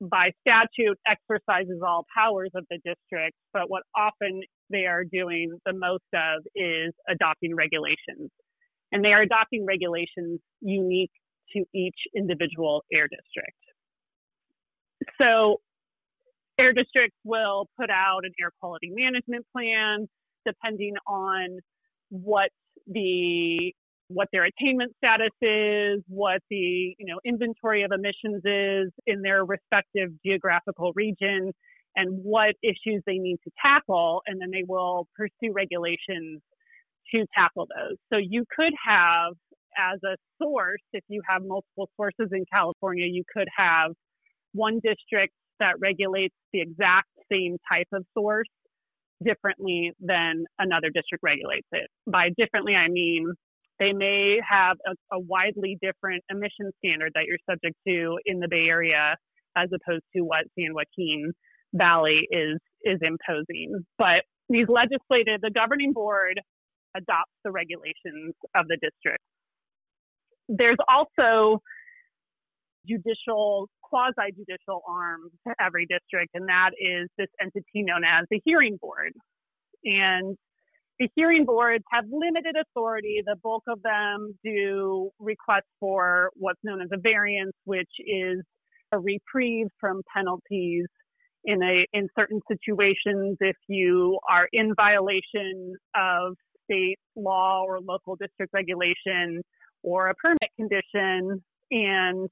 by 0.00 0.32
statute, 0.40 0.98
exercises 1.06 1.80
all 1.86 2.06
powers 2.14 2.50
of 2.54 2.64
the 2.70 2.78
district, 2.78 3.36
but 3.52 3.70
what 3.70 3.82
often 3.96 4.42
they 4.70 4.86
are 4.86 5.04
doing 5.04 5.58
the 5.64 5.72
most 5.72 6.04
of 6.14 6.42
is 6.54 6.92
adopting 7.08 7.54
regulations. 7.54 8.30
And 8.90 9.04
they 9.04 9.12
are 9.12 9.22
adopting 9.22 9.64
regulations 9.66 10.40
unique 10.60 11.12
to 11.54 11.64
each 11.74 11.96
individual 12.14 12.84
air 12.92 13.08
district. 13.08 13.56
So 15.20 15.60
air 16.58 16.72
districts 16.72 17.16
will 17.24 17.66
put 17.78 17.90
out 17.90 18.24
an 18.24 18.32
air 18.40 18.50
quality 18.60 18.90
management 18.90 19.46
plan 19.52 20.06
depending 20.44 20.94
on 21.06 21.58
what 22.10 22.50
the 22.86 23.72
what 24.08 24.28
their 24.30 24.44
attainment 24.44 24.92
status 24.96 25.30
is, 25.40 26.02
what 26.08 26.40
the 26.50 26.94
you 26.98 27.06
know 27.06 27.18
inventory 27.24 27.82
of 27.82 27.92
emissions 27.92 28.42
is 28.44 28.92
in 29.06 29.22
their 29.22 29.44
respective 29.44 30.10
geographical 30.24 30.92
region, 30.94 31.52
and 31.96 32.08
what 32.22 32.54
issues 32.62 33.02
they 33.06 33.18
need 33.18 33.38
to 33.44 33.50
tackle, 33.64 34.22
and 34.26 34.40
then 34.40 34.50
they 34.50 34.64
will 34.66 35.06
pursue 35.16 35.52
regulations 35.52 36.40
to 37.14 37.24
tackle 37.34 37.66
those. 37.66 37.96
So 38.12 38.18
you 38.18 38.44
could 38.54 38.72
have 38.86 39.32
as 39.78 39.98
a 40.04 40.16
source, 40.42 40.82
if 40.92 41.04
you 41.08 41.22
have 41.28 41.42
multiple 41.42 41.88
sources 41.96 42.28
in 42.32 42.44
California, 42.52 43.06
you 43.06 43.24
could 43.34 43.48
have 43.56 43.92
one 44.52 44.80
district 44.84 45.32
that 45.60 45.74
regulates 45.80 46.34
the 46.52 46.60
exact 46.60 47.08
same 47.30 47.56
type 47.70 47.88
of 47.92 48.04
source 48.16 48.48
differently 49.24 49.92
than 50.00 50.44
another 50.58 50.88
district 50.92 51.22
regulates 51.22 51.66
it. 51.72 51.88
By 52.06 52.30
differently, 52.36 52.74
I 52.74 52.88
mean 52.88 53.32
they 53.78 53.92
may 53.92 54.38
have 54.48 54.76
a, 54.86 55.16
a, 55.16 55.18
widely 55.18 55.78
different 55.82 56.22
emission 56.30 56.70
standard 56.78 57.12
that 57.14 57.24
you're 57.26 57.38
subject 57.48 57.74
to 57.86 58.18
in 58.26 58.38
the 58.38 58.46
Bay 58.48 58.66
Area 58.68 59.16
as 59.56 59.68
opposed 59.74 60.04
to 60.14 60.22
what 60.22 60.44
San 60.58 60.74
Joaquin 60.74 61.32
Valley 61.74 62.28
is 62.30 62.58
is 62.84 62.98
imposing. 63.00 63.84
But 63.98 64.22
these 64.48 64.66
legislative, 64.68 65.40
the 65.40 65.50
governing 65.54 65.92
board 65.92 66.40
adopts 66.96 67.32
the 67.44 67.50
regulations 67.50 68.34
of 68.54 68.66
the 68.68 68.76
district. 68.82 69.22
There's 70.48 70.76
also 70.88 71.60
judicial, 72.86 73.68
quasi 73.82 74.32
judicial 74.36 74.82
arm 74.88 75.30
to 75.46 75.54
every 75.60 75.86
district, 75.86 76.30
and 76.34 76.48
that 76.48 76.70
is 76.78 77.08
this 77.18 77.28
entity 77.40 77.82
known 77.82 78.04
as 78.04 78.26
the 78.30 78.40
hearing 78.44 78.78
board. 78.80 79.12
And 79.84 80.36
the 80.98 81.08
hearing 81.16 81.44
boards 81.44 81.84
have 81.90 82.04
limited 82.10 82.54
authority. 82.56 83.22
The 83.24 83.36
bulk 83.42 83.64
of 83.68 83.82
them 83.82 84.38
do 84.44 85.10
requests 85.18 85.70
for 85.80 86.30
what's 86.34 86.60
known 86.62 86.80
as 86.80 86.88
a 86.92 86.98
variance, 86.98 87.52
which 87.64 87.90
is 87.98 88.42
a 88.92 88.98
reprieve 88.98 89.68
from 89.80 90.02
penalties 90.14 90.86
in 91.44 91.62
a 91.62 91.86
in 91.92 92.08
certain 92.16 92.40
situations 92.46 93.36
if 93.40 93.56
you 93.68 94.18
are 94.30 94.48
in 94.52 94.74
violation 94.76 95.74
of 95.96 96.36
state 96.64 96.98
law 97.16 97.64
or 97.66 97.80
local 97.80 98.14
district 98.16 98.52
regulation 98.52 99.42
or 99.82 100.08
a 100.08 100.14
permit 100.14 100.38
condition 100.56 101.42
and 101.72 102.28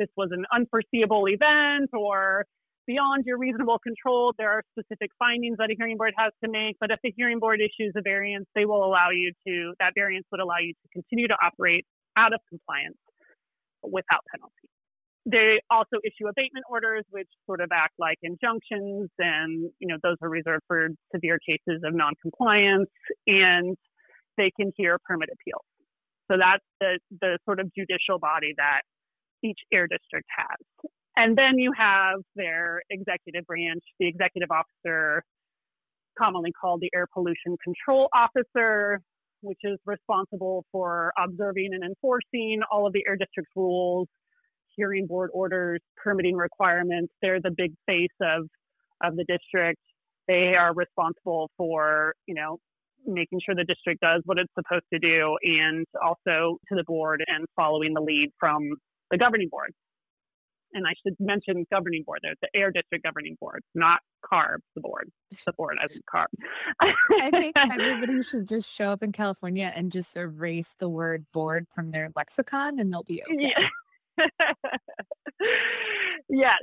this 0.00 0.08
was 0.16 0.30
an 0.32 0.44
unforeseeable 0.52 1.28
event 1.28 1.90
or 1.92 2.46
beyond 2.86 3.24
your 3.26 3.38
reasonable 3.38 3.78
control, 3.78 4.32
there 4.38 4.50
are 4.50 4.62
specific 4.72 5.10
findings 5.18 5.58
that 5.58 5.70
a 5.70 5.74
hearing 5.78 5.96
board 5.96 6.14
has 6.16 6.32
to 6.42 6.50
make. 6.50 6.76
But 6.80 6.90
if 6.90 6.98
the 7.04 7.12
hearing 7.16 7.38
board 7.38 7.60
issues 7.60 7.92
a 7.96 8.02
variance, 8.02 8.46
they 8.56 8.64
will 8.64 8.84
allow 8.84 9.10
you 9.10 9.30
to, 9.46 9.74
that 9.78 9.92
variance 9.94 10.26
would 10.32 10.40
allow 10.40 10.58
you 10.58 10.72
to 10.72 10.88
continue 10.92 11.28
to 11.28 11.36
operate 11.40 11.86
out 12.16 12.32
of 12.32 12.40
compliance 12.48 12.98
without 13.82 14.24
penalty. 14.34 14.54
They 15.26 15.60
also 15.70 16.00
issue 16.02 16.26
abatement 16.28 16.64
orders, 16.68 17.04
which 17.10 17.28
sort 17.46 17.60
of 17.60 17.68
act 17.72 17.94
like 17.98 18.16
injunctions, 18.22 19.10
and 19.18 19.70
you 19.78 19.86
know 19.86 19.98
those 20.02 20.16
are 20.22 20.30
reserved 20.30 20.64
for 20.66 20.88
severe 21.14 21.38
cases 21.46 21.82
of 21.84 21.92
noncompliance, 21.92 22.88
and 23.26 23.76
they 24.38 24.50
can 24.58 24.72
hear 24.78 24.96
permit 25.04 25.28
appeals. 25.28 25.64
So 26.30 26.38
that's 26.40 26.64
the 26.80 26.98
the 27.20 27.38
sort 27.44 27.60
of 27.60 27.70
judicial 27.76 28.18
body 28.18 28.54
that 28.56 28.80
each 29.42 29.58
air 29.72 29.86
district 29.86 30.28
has. 30.36 30.90
And 31.16 31.36
then 31.36 31.58
you 31.58 31.72
have 31.76 32.20
their 32.36 32.82
executive 32.90 33.46
branch, 33.46 33.82
the 33.98 34.06
executive 34.06 34.50
officer, 34.50 35.22
commonly 36.18 36.52
called 36.58 36.80
the 36.80 36.90
air 36.94 37.06
pollution 37.12 37.56
control 37.62 38.08
officer, 38.14 39.00
which 39.42 39.58
is 39.64 39.78
responsible 39.86 40.64
for 40.70 41.12
observing 41.18 41.70
and 41.72 41.82
enforcing 41.82 42.60
all 42.70 42.86
of 42.86 42.92
the 42.92 43.02
air 43.06 43.16
district's 43.16 43.52
rules, 43.56 44.08
hearing 44.76 45.06
board 45.06 45.30
orders, 45.32 45.80
permitting 45.96 46.36
requirements. 46.36 47.12
They're 47.22 47.40
the 47.40 47.50
big 47.56 47.72
face 47.86 48.08
of, 48.22 48.48
of 49.02 49.16
the 49.16 49.24
district. 49.24 49.80
They 50.28 50.54
are 50.58 50.74
responsible 50.74 51.50
for, 51.56 52.14
you 52.26 52.34
know, 52.34 52.58
making 53.06 53.40
sure 53.44 53.54
the 53.54 53.64
district 53.64 54.00
does 54.00 54.22
what 54.26 54.38
it's 54.38 54.52
supposed 54.54 54.84
to 54.92 54.98
do 54.98 55.36
and 55.42 55.86
also 56.02 56.58
to 56.68 56.76
the 56.76 56.84
board 56.86 57.24
and 57.26 57.46
following 57.56 57.94
the 57.94 58.00
lead 58.00 58.30
from 58.38 58.70
the 59.10 59.18
governing 59.18 59.48
board. 59.48 59.72
And 60.72 60.86
I 60.86 60.92
should 61.02 61.16
mention 61.18 61.66
governing 61.72 62.04
board. 62.04 62.20
There's 62.22 62.36
the 62.40 62.48
Air 62.54 62.70
District 62.70 63.02
Governing 63.02 63.36
Board, 63.40 63.64
not 63.74 64.00
CARB, 64.24 64.58
the 64.76 64.80
board. 64.80 65.10
The 65.44 65.52
board 65.54 65.78
as 65.84 65.92
in 65.96 66.00
CARB. 66.02 66.26
I 66.80 67.30
think 67.30 67.56
everybody 67.72 68.22
should 68.22 68.46
just 68.46 68.72
show 68.72 68.90
up 68.90 69.02
in 69.02 69.10
California 69.10 69.72
and 69.74 69.90
just 69.90 70.16
erase 70.16 70.76
the 70.78 70.88
word 70.88 71.26
board 71.32 71.66
from 71.74 71.88
their 71.88 72.10
lexicon 72.14 72.78
and 72.78 72.92
they'll 72.92 73.02
be 73.02 73.20
okay. 73.24 73.52
Yeah. 74.16 74.26
yes. 76.28 76.58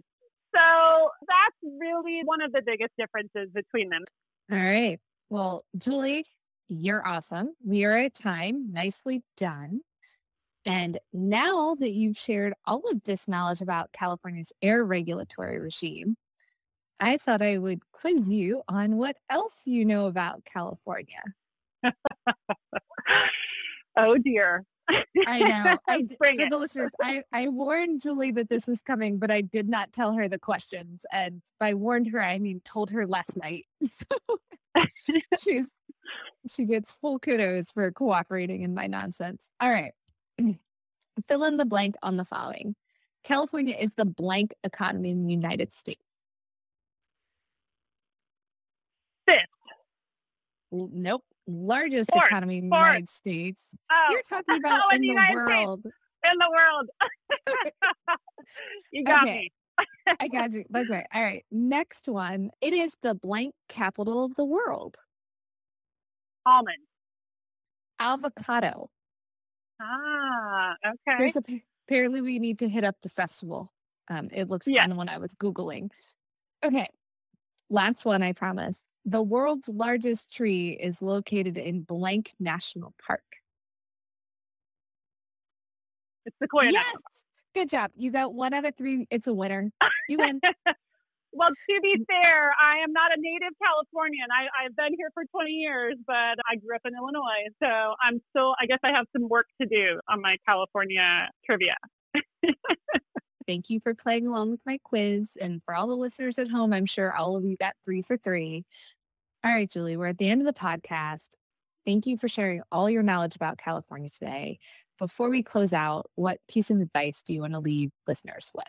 So 0.55 1.09
that's 1.27 1.75
really 1.79 2.21
one 2.23 2.41
of 2.41 2.53
the 2.53 2.61
biggest 2.65 2.91
differences 2.97 3.49
between 3.53 3.89
them. 3.89 4.05
All 4.51 4.57
right. 4.57 4.99
Well, 5.29 5.63
Julie, 5.77 6.25
you're 6.69 7.05
awesome. 7.05 7.53
We 7.65 7.83
are 7.83 7.97
at 7.97 8.13
time. 8.13 8.71
Nicely 8.71 9.23
done. 9.35 9.81
And 10.67 10.97
now 11.13 11.75
that 11.79 11.91
you've 11.91 12.17
shared 12.17 12.53
all 12.65 12.83
of 12.91 13.03
this 13.03 13.27
knowledge 13.27 13.61
about 13.61 13.93
California's 13.93 14.51
air 14.61 14.83
regulatory 14.83 15.59
regime, 15.59 16.17
I 16.99 17.17
thought 17.17 17.41
I 17.41 17.57
would 17.57 17.79
quiz 17.91 18.27
you 18.27 18.63
on 18.67 18.97
what 18.97 19.15
else 19.29 19.61
you 19.65 19.85
know 19.85 20.07
about 20.07 20.43
California. 20.43 21.21
oh 23.97 24.17
dear. 24.17 24.65
I 25.25 25.39
know. 25.39 25.77
I, 25.87 26.03
for 26.17 26.27
it. 26.27 26.49
the 26.49 26.57
listeners, 26.57 26.91
I, 27.01 27.23
I 27.31 27.47
warned 27.47 28.01
Julie 28.01 28.31
that 28.31 28.49
this 28.49 28.67
was 28.67 28.81
coming, 28.81 29.19
but 29.19 29.31
I 29.31 29.41
did 29.41 29.69
not 29.69 29.93
tell 29.93 30.13
her 30.13 30.27
the 30.27 30.39
questions. 30.39 31.05
And 31.11 31.41
by 31.59 31.73
warned 31.75 32.07
her, 32.11 32.21
I 32.21 32.39
mean 32.39 32.61
told 32.63 32.89
her 32.91 33.05
last 33.05 33.37
night. 33.37 33.65
So 33.87 35.15
she's 35.39 35.73
she 36.47 36.65
gets 36.65 36.95
full 37.01 37.17
kudos 37.17 37.71
for 37.71 37.91
cooperating 37.91 38.61
in 38.61 38.75
my 38.75 38.85
nonsense. 38.85 39.49
All 39.59 39.71
right. 39.71 39.91
Fill 41.27 41.43
in 41.45 41.57
the 41.57 41.65
blank 41.65 41.95
on 42.03 42.17
the 42.17 42.25
following. 42.25 42.75
California 43.23 43.75
is 43.77 43.93
the 43.95 44.05
blank 44.05 44.53
economy 44.63 45.11
in 45.11 45.25
the 45.25 45.33
United 45.33 45.73
States. 45.73 46.01
Fifth. 49.25 49.35
Nope 50.71 51.23
largest 51.47 52.11
Fourth. 52.11 52.25
economy 52.27 52.59
in 52.59 52.69
the 52.69 52.75
United 52.75 53.09
States. 53.09 53.73
Oh. 53.91 54.07
You're 54.11 54.21
talking 54.21 54.57
about 54.57 54.81
oh, 54.85 54.95
in, 54.95 55.03
in, 55.03 55.15
the, 55.15 55.33
world. 55.33 55.79
States. 55.79 55.95
In 56.23 56.37
the 56.37 56.49
world. 56.51 56.89
you 58.91 59.03
got 59.03 59.23
okay. 59.23 59.35
me. 59.35 59.51
I 60.19 60.27
got 60.27 60.53
you. 60.53 60.65
That's 60.69 60.89
right. 60.89 61.05
All 61.13 61.21
right. 61.21 61.45
Next 61.51 62.07
one. 62.07 62.51
It 62.61 62.73
is 62.73 62.95
the 63.01 63.15
blank 63.15 63.53
capital 63.69 64.25
of 64.25 64.35
the 64.35 64.45
world. 64.45 64.97
Almond. 66.45 66.77
Avocado. 67.99 68.89
Ah, 69.81 70.75
okay. 70.85 71.17
There's 71.17 71.35
a, 71.35 71.41
apparently 71.87 72.21
we 72.21 72.39
need 72.39 72.59
to 72.59 72.69
hit 72.69 72.83
up 72.83 72.95
the 73.01 73.09
festival. 73.09 73.71
Um, 74.09 74.29
it 74.31 74.49
looks 74.49 74.67
yeah. 74.67 74.87
fun 74.87 74.95
when 74.95 75.09
I 75.09 75.17
was 75.17 75.35
Googling. 75.35 75.89
Okay. 76.63 76.89
Last 77.69 78.05
one, 78.05 78.23
I 78.23 78.33
promise. 78.33 78.83
The 79.05 79.21
world's 79.21 79.67
largest 79.67 80.33
tree 80.33 80.71
is 80.71 81.01
located 81.01 81.57
in 81.57 81.81
blank 81.81 82.33
national 82.39 82.93
park. 83.05 83.23
It's 86.25 86.35
Sequoia. 86.41 86.71
Yes. 86.71 86.95
Good 87.53 87.69
job. 87.69 87.91
You 87.95 88.11
got 88.11 88.33
one 88.33 88.53
out 88.53 88.65
of 88.65 88.75
three. 88.75 89.07
It's 89.09 89.27
a 89.27 89.33
winner. 89.33 89.71
You 90.09 90.17
win. 90.19 90.41
well, 91.37 91.49
to 91.49 91.79
be 91.81 92.03
fair, 92.07 92.51
I 92.57 92.83
am 92.83 92.91
not 92.91 93.11
a 93.15 93.19
native 93.19 93.53
Californian. 93.61 94.25
I, 94.33 94.65
I've 94.65 94.75
been 94.75 94.97
here 94.97 95.11
for 95.13 95.23
20 95.23 95.51
years, 95.51 95.95
but 96.05 96.41
I 96.49 96.55
grew 96.55 96.75
up 96.75 96.81
in 96.85 96.93
Illinois. 96.95 97.53
So 97.61 97.67
I'm 98.01 98.19
still, 98.31 98.55
I 98.59 98.65
guess 98.65 98.79
I 98.83 98.89
have 98.89 99.05
some 99.13 99.29
work 99.29 99.45
to 99.61 99.67
do 99.67 99.99
on 100.09 100.21
my 100.21 100.37
California 100.47 101.29
trivia. 101.45 101.75
Thank 103.47 103.69
you 103.69 103.79
for 103.79 103.93
playing 103.93 104.27
along 104.27 104.51
with 104.51 104.61
my 104.65 104.79
quiz. 104.83 105.37
And 105.39 105.61
for 105.63 105.75
all 105.75 105.87
the 105.87 105.95
listeners 105.95 106.39
at 106.39 106.49
home, 106.49 106.73
I'm 106.73 106.85
sure 106.85 107.15
all 107.15 107.37
of 107.37 107.45
you 107.45 107.55
got 107.55 107.75
three 107.85 108.01
for 108.01 108.17
three. 108.17 108.65
All 109.43 109.51
right, 109.51 109.69
Julie, 109.69 109.95
we're 109.95 110.07
at 110.07 110.17
the 110.17 110.29
end 110.29 110.41
of 110.41 110.47
the 110.47 110.59
podcast. 110.59 111.35
Thank 111.85 112.07
you 112.07 112.17
for 112.17 112.27
sharing 112.27 112.63
all 112.71 112.89
your 112.89 113.03
knowledge 113.03 113.35
about 113.35 113.59
California 113.59 114.09
today. 114.09 114.59
Before 114.97 115.29
we 115.29 115.43
close 115.43 115.71
out, 115.71 116.09
what 116.15 116.39
piece 116.49 116.71
of 116.71 116.81
advice 116.81 117.21
do 117.21 117.33
you 117.33 117.41
want 117.41 117.53
to 117.53 117.59
leave 117.59 117.91
listeners 118.07 118.51
with? 118.55 118.65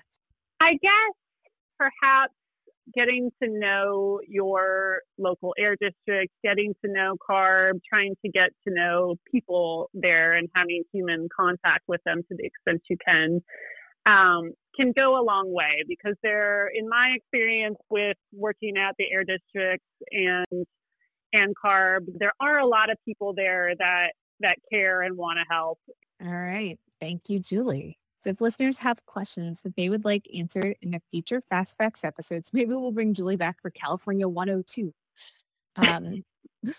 I 0.60 0.72
guess 0.74 1.14
perhaps 1.78 2.34
getting 2.98 3.30
to 3.42 3.48
know 3.48 4.20
your 4.26 5.02
local 5.18 5.54
air 5.58 5.76
district, 5.80 6.32
getting 6.42 6.74
to 6.84 6.90
know 6.90 7.16
CARB, 7.28 7.80
trying 7.88 8.14
to 8.24 8.30
get 8.30 8.50
to 8.66 8.74
know 8.74 9.16
people 9.30 9.90
there 9.94 10.34
and 10.34 10.48
having 10.54 10.82
human 10.92 11.28
contact 11.34 11.84
with 11.86 12.00
them 12.04 12.22
to 12.28 12.36
the 12.36 12.44
extent 12.44 12.82
you 12.90 12.96
can 13.04 13.40
um, 14.06 14.52
can 14.74 14.92
go 14.96 15.20
a 15.20 15.22
long 15.22 15.52
way 15.52 15.84
because 15.86 16.14
there, 16.22 16.68
in 16.74 16.88
my 16.88 17.14
experience 17.16 17.76
with 17.90 18.16
working 18.32 18.74
at 18.76 18.94
the 18.98 19.04
air 19.12 19.24
districts 19.24 19.86
and 20.10 20.66
and 21.32 21.54
carb, 21.62 22.06
there 22.18 22.32
are 22.40 22.58
a 22.58 22.66
lot 22.66 22.90
of 22.90 22.96
people 23.04 23.34
there 23.36 23.72
that 23.78 24.08
that 24.40 24.56
care 24.72 25.02
and 25.02 25.16
want 25.16 25.38
to 25.38 25.54
help. 25.54 25.78
All 26.24 26.32
right, 26.32 26.78
thank 27.00 27.28
you, 27.28 27.38
Julie. 27.38 27.97
So 28.20 28.30
if 28.30 28.40
listeners 28.40 28.78
have 28.78 29.06
questions 29.06 29.62
that 29.62 29.76
they 29.76 29.88
would 29.88 30.04
like 30.04 30.26
answered 30.34 30.76
in 30.82 30.94
a 30.94 31.00
future 31.10 31.42
Fast 31.48 31.76
Facts 31.76 32.04
episodes, 32.04 32.50
maybe 32.52 32.70
we'll 32.70 32.92
bring 32.92 33.14
Julie 33.14 33.36
back 33.36 33.60
for 33.62 33.70
California 33.70 34.28
102. 34.28 34.92
Um, 35.76 36.24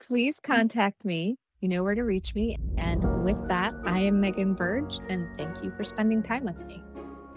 please 0.00 0.40
contact 0.40 1.04
me 1.04 1.36
you 1.64 1.68
know 1.68 1.82
where 1.82 1.94
to 1.94 2.04
reach 2.04 2.34
me. 2.34 2.58
And 2.76 3.24
with 3.24 3.48
that, 3.48 3.72
I 3.86 4.00
am 4.00 4.20
Megan 4.20 4.52
Berge, 4.52 4.98
and 5.08 5.26
thank 5.38 5.64
you 5.64 5.70
for 5.70 5.82
spending 5.82 6.22
time 6.22 6.44
with 6.44 6.62
me. 6.66 6.82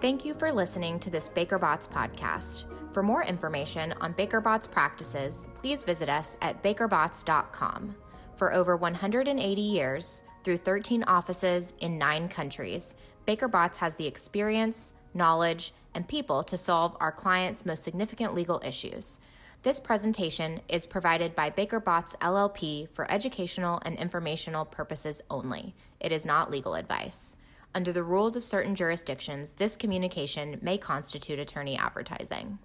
Thank 0.02 0.26
you 0.26 0.34
for 0.34 0.52
listening 0.52 1.00
to 1.00 1.10
this 1.10 1.30
Baker 1.30 1.58
Botts 1.58 1.88
podcast. 1.88 2.66
For 2.94 3.02
more 3.02 3.24
information 3.24 3.94
on 4.02 4.12
Baker 4.12 4.42
Botts 4.42 4.68
practices, 4.68 5.48
please 5.56 5.86
visit 5.86 6.10
us 6.10 6.36
at 6.42 6.62
bakerbotts.com. 6.62 7.96
For 8.36 8.54
over 8.54 8.76
180 8.76 9.62
years, 9.62 10.24
through 10.48 10.56
13 10.56 11.04
offices 11.04 11.74
in 11.82 11.98
nine 11.98 12.30
countries, 12.30 12.96
Baker 13.26 13.50
Botts 13.50 13.80
has 13.80 13.96
the 13.96 14.08
experience, 14.08 14.94
knowledge, 15.14 15.74
and 15.94 16.08
people 16.08 16.42
to 16.42 16.58
solve 16.58 16.96
our 17.02 17.12
clients' 17.12 17.66
most 17.66 17.84
significant 17.84 18.34
legal 18.34 18.62
issues. 18.64 19.20
This 19.64 19.78
presentation 19.82 20.62
is 20.70 20.88
provided 20.88 21.36
by 21.36 21.50
Baker 21.50 21.82
Botts 21.82 22.16
LLP 22.22 22.88
for 22.94 23.12
educational 23.12 23.82
and 23.84 23.98
informational 23.98 24.64
purposes 24.64 25.22
only. 25.30 25.76
It 26.00 26.14
is 26.14 26.26
not 26.26 26.50
legal 26.50 26.76
advice. 26.76 27.36
Under 27.76 27.92
the 27.92 28.04
rules 28.04 28.38
of 28.38 28.44
certain 28.46 28.74
jurisdictions, 28.74 29.52
this 29.52 29.76
communication 29.76 30.60
may 30.62 30.78
constitute 30.78 31.40
attorney 31.40 31.76
advertising. 31.78 32.58